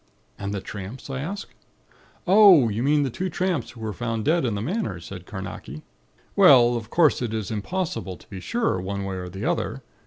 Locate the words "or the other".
9.17-9.83